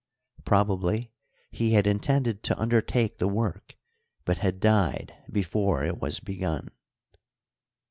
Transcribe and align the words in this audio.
Prob 0.43 0.71
ably 0.71 1.11
he 1.51 1.73
had 1.73 1.85
intended 1.85 2.41
to 2.41 2.59
undertake 2.59 3.19
the 3.19 3.27
work, 3.27 3.77
but 4.25 4.39
had 4.39 4.59
died 4.59 5.13
before 5.31 5.85
it 5.85 5.99
was 6.01 6.19
begun. 6.19 6.69